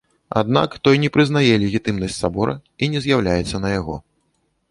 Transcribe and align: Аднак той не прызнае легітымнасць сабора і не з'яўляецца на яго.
Аднак 0.39 0.69
той 0.87 0.95
не 1.03 1.09
прызнае 1.17 1.53
легітымнасць 1.65 2.17
сабора 2.23 2.57
і 2.87 2.91
не 2.93 2.99
з'яўляецца 3.05 3.63
на 3.67 3.75
яго. 3.79 3.99